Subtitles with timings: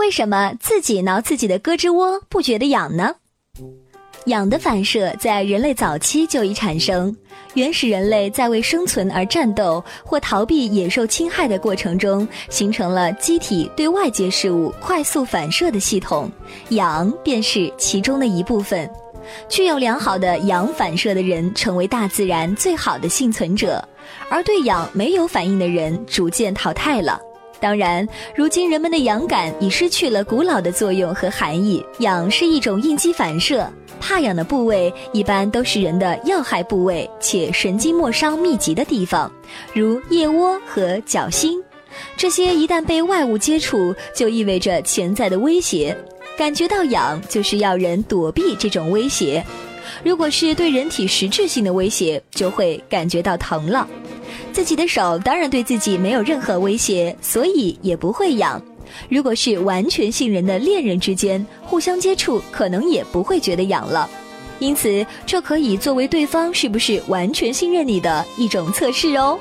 [0.00, 3.14] 为什么自己挠自己的胳肢窝不觉得痒呢？
[4.24, 7.14] 痒的反射在人类早期就已产生。
[7.52, 16.32] 原始人类在为生存而战斗或逃避野兽侵害的过程中，形成了机体对外界事物快速反射的系统，
[16.70, 18.90] 痒便是其中的一部分。
[19.50, 23.78] 具有良好的痒反射的人，成为大自然最好的幸存者；
[24.30, 27.20] 而对氧没有反应的人，逐渐淘汰了。
[27.60, 31.84] 当然，如今人们的痒感已失去了古老的作用和含义。
[31.98, 39.30] 痒是一种应激反射，怕痒的部位一般都是人的要害部位，且神经末梢密集的地方，
[39.74, 41.62] 如腋窝和脚心。
[42.16, 45.96] 这些一旦被外物接触，就意味着潜在的威胁。
[46.38, 49.42] 感觉到痒，就是要人躲避这种威胁；
[50.02, 53.86] 如果是对人体实质性的威胁，就会感觉到疼了。
[54.50, 58.60] 自己的手当然对自己没有任何威胁，所以也不会痒。
[59.08, 64.08] 如果是完全信任的恋人之间，互相接触可能也不会觉得痒了。
[64.58, 69.40] 因此，这可以作为对方是不是完全信任你的一种测试哦。